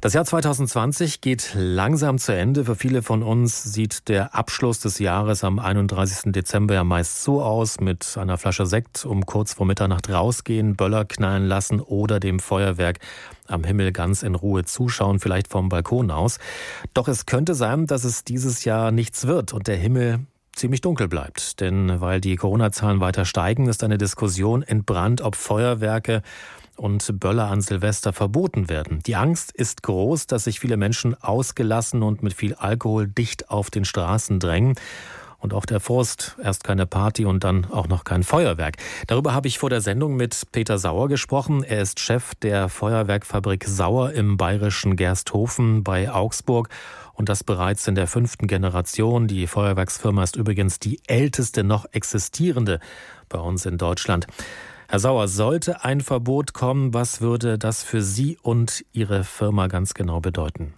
[0.00, 2.64] Das Jahr 2020 geht langsam zu Ende.
[2.64, 6.30] Für viele von uns sieht der Abschluss des Jahres am 31.
[6.30, 11.04] Dezember ja meist so aus, mit einer Flasche Sekt um kurz vor Mitternacht rausgehen, Böller
[11.04, 13.00] knallen lassen oder dem Feuerwerk
[13.48, 16.38] am Himmel ganz in Ruhe zuschauen, vielleicht vom Balkon aus.
[16.94, 20.20] Doch es könnte sein, dass es dieses Jahr nichts wird und der Himmel
[20.54, 21.60] ziemlich dunkel bleibt.
[21.60, 26.22] Denn weil die Corona-Zahlen weiter steigen, ist eine Diskussion entbrannt, ob Feuerwerke
[26.78, 29.00] und Böller an Silvester verboten werden.
[29.06, 33.70] Die Angst ist groß, dass sich viele Menschen ausgelassen und mit viel Alkohol dicht auf
[33.70, 34.74] den Straßen drängen.
[35.40, 38.76] Und auch der Forst, erst keine Party und dann auch noch kein Feuerwerk.
[39.06, 41.62] Darüber habe ich vor der Sendung mit Peter Sauer gesprochen.
[41.62, 46.70] Er ist Chef der Feuerwerkfabrik Sauer im bayerischen Gersthofen bei Augsburg
[47.14, 49.28] und das bereits in der fünften Generation.
[49.28, 52.80] Die Feuerwerksfirma ist übrigens die älteste noch existierende
[53.28, 54.26] bei uns in Deutschland.
[54.90, 59.92] Herr Sauer, sollte ein Verbot kommen, was würde das für Sie und Ihre Firma ganz
[59.92, 60.72] genau bedeuten?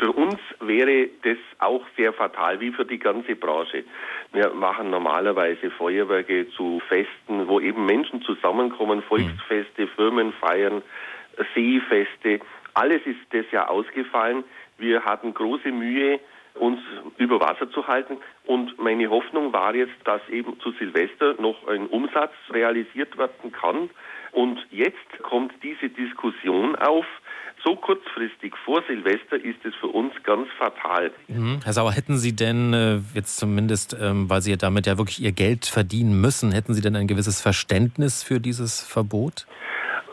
[0.00, 3.84] Für uns wäre das auch sehr fatal, wie für die ganze Branche.
[4.32, 10.82] Wir machen normalerweise Feuerwerke zu Festen, wo eben Menschen zusammenkommen, Volksfeste, Firmenfeiern,
[11.54, 12.40] Seefeste.
[12.74, 14.42] Alles ist das Jahr ausgefallen.
[14.76, 16.18] Wir hatten große Mühe,
[16.54, 16.80] uns
[17.18, 18.18] über Wasser zu halten.
[18.46, 23.90] Und meine Hoffnung war jetzt, dass eben zu Silvester noch ein Umsatz realisiert werden kann.
[24.32, 27.06] Und jetzt kommt diese Diskussion auf.
[27.62, 31.12] So kurzfristig vor Silvester ist es für uns ganz fatal.
[31.28, 31.60] Mhm.
[31.62, 35.32] Herr Sauer, hätten Sie denn äh, jetzt zumindest, ähm, weil Sie damit ja wirklich Ihr
[35.32, 39.46] Geld verdienen müssen, hätten Sie denn ein gewisses Verständnis für dieses Verbot?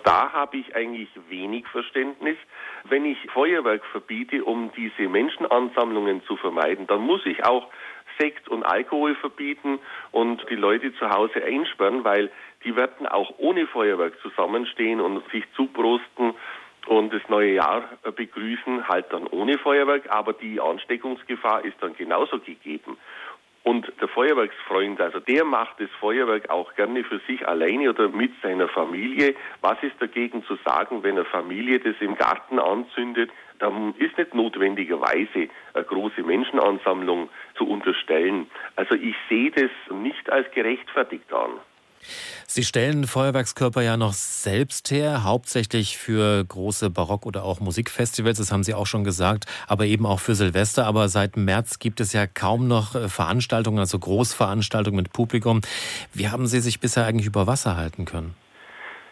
[0.08, 2.38] Da habe ich eigentlich wenig Verständnis.
[2.86, 7.68] Wenn ich Feuerwerk verbiete, um diese Menschenansammlungen zu vermeiden, dann muss ich auch
[8.18, 9.80] Sekt und Alkohol verbieten
[10.12, 12.32] und die Leute zu Hause einsperren, weil
[12.64, 16.36] die werden auch ohne Feuerwerk zusammenstehen und sich zuprosten
[16.86, 17.84] und das neue Jahr
[18.16, 22.98] begrüßen, halt dann ohne Feuerwerk, aber die Ansteckungsgefahr ist dann genauso gegeben.
[23.68, 28.32] Und der Feuerwerksfreund, also der macht das Feuerwerk auch gerne für sich alleine oder mit
[28.42, 29.36] seiner Familie.
[29.60, 33.30] Was ist dagegen zu sagen, wenn eine Familie das im Garten anzündet?
[33.60, 37.28] Dann ist nicht notwendigerweise eine große Menschenansammlung
[37.58, 38.50] zu unterstellen.
[38.78, 41.60] Also ich sehe das nicht als gerechtfertigt an.
[42.50, 48.54] Sie stellen Feuerwerkskörper ja noch selbst her, hauptsächlich für große Barock- oder auch Musikfestivals, das
[48.54, 50.86] haben Sie auch schon gesagt, aber eben auch für Silvester.
[50.86, 55.60] Aber seit März gibt es ja kaum noch äh, Veranstaltungen, also Großveranstaltungen mit Publikum.
[56.14, 58.34] Wie haben Sie sich bisher eigentlich über Wasser halten können?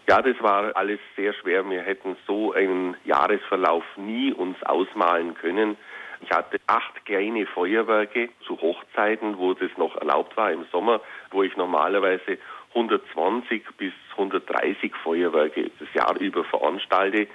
[0.07, 1.69] Ja, das war alles sehr schwer.
[1.69, 5.75] Wir hätten so einen Jahresverlauf nie uns ausmalen können.
[6.21, 11.01] Ich hatte acht kleine Feuerwerke zu Hochzeiten, wo das noch erlaubt war im Sommer,
[11.31, 12.37] wo ich normalerweise
[12.75, 17.27] 120 bis 130 Feuerwerke das Jahr über veranstalte.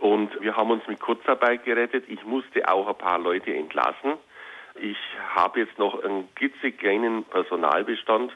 [0.00, 2.04] Und wir haben uns mit Kurzarbeit gerettet.
[2.08, 4.14] Ich musste auch ein paar Leute entlassen.
[4.80, 4.98] Ich
[5.34, 8.32] habe jetzt noch einen klitzekleinen Personalbestand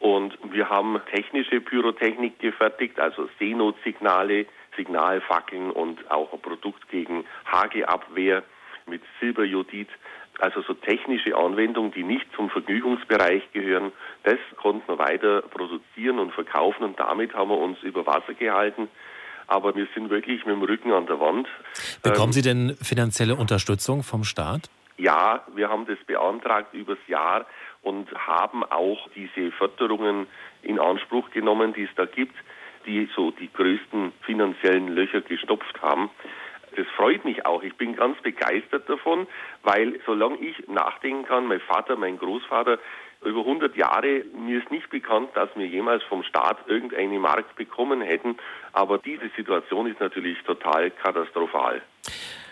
[0.00, 8.42] und wir haben technische Pyrotechnik gefertigt, also Seenotsignale, Signalfackeln und auch ein Produkt gegen Hagelabwehr
[8.86, 9.88] mit Silberjodid.
[10.38, 16.32] Also so technische Anwendungen, die nicht zum Vergnügungsbereich gehören, das konnten wir weiter produzieren und
[16.32, 18.88] verkaufen und damit haben wir uns über Wasser gehalten.
[19.48, 21.48] Aber wir sind wirklich mit dem Rücken an der Wand.
[22.02, 24.70] Bekommen ähm, Sie denn finanzielle Unterstützung vom Staat?
[24.96, 27.46] Ja, wir haben das beantragt übers Jahr
[27.82, 30.26] und haben auch diese Förderungen
[30.62, 32.34] in Anspruch genommen, die es da gibt,
[32.86, 36.10] die so die größten finanziellen Löcher gestopft haben
[36.78, 37.62] das freut mich auch.
[37.64, 39.26] Ich bin ganz begeistert davon,
[39.64, 42.78] weil solange ich nachdenken kann, mein Vater, mein Großvater,
[43.24, 48.00] über 100 Jahre, mir ist nicht bekannt, dass wir jemals vom Staat irgendeine Markt bekommen
[48.00, 48.36] hätten.
[48.72, 51.82] Aber diese Situation ist natürlich total katastrophal.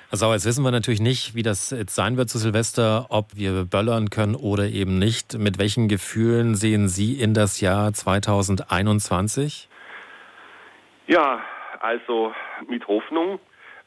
[0.08, 3.36] Herr Sauer, jetzt wissen wir natürlich nicht, wie das jetzt sein wird zu Silvester, ob
[3.36, 5.38] wir böllern können oder eben nicht.
[5.38, 9.68] Mit welchen Gefühlen sehen Sie in das Jahr 2021?
[11.06, 11.44] Ja,
[11.80, 12.34] also
[12.68, 13.38] mit Hoffnung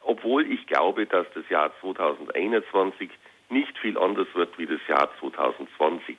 [0.01, 3.09] obwohl ich glaube, dass das Jahr 2021
[3.49, 6.17] nicht viel anders wird wie das Jahr 2020.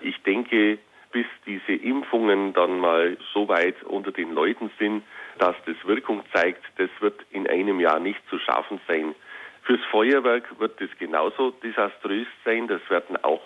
[0.00, 0.78] Ich denke,
[1.12, 5.04] bis diese Impfungen dann mal so weit unter den Leuten sind,
[5.38, 9.14] dass das Wirkung zeigt, das wird in einem Jahr nicht zu schaffen sein.
[9.62, 12.66] Fürs Feuerwerk wird es genauso desaströs sein.
[12.66, 13.42] Das werden auch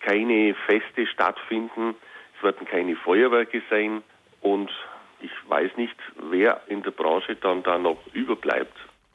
[0.00, 1.96] keine Feste stattfinden.
[2.36, 4.02] Es werden keine Feuerwerke sein.
[4.40, 4.70] Und
[5.20, 5.96] ich weiß nicht,
[6.30, 8.76] wer in der Branche dann da noch überbleibt.